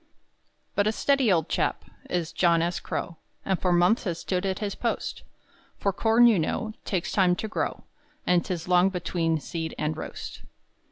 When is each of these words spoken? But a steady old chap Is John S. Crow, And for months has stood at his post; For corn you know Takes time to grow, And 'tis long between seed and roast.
But 0.73 0.87
a 0.87 0.91
steady 0.91 1.31
old 1.31 1.47
chap 1.47 1.85
Is 2.09 2.31
John 2.31 2.63
S. 2.63 2.79
Crow, 2.79 3.17
And 3.45 3.61
for 3.61 3.71
months 3.71 4.05
has 4.05 4.17
stood 4.17 4.47
at 4.47 4.57
his 4.57 4.73
post; 4.73 5.21
For 5.77 5.93
corn 5.93 6.25
you 6.25 6.39
know 6.39 6.73
Takes 6.85 7.11
time 7.11 7.35
to 7.35 7.47
grow, 7.47 7.83
And 8.25 8.43
'tis 8.43 8.67
long 8.67 8.89
between 8.89 9.39
seed 9.39 9.75
and 9.77 9.95
roast. 9.95 10.41